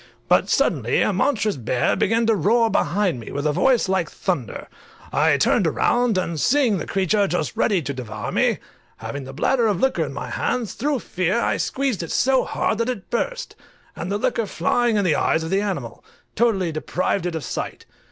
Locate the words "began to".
1.95-2.33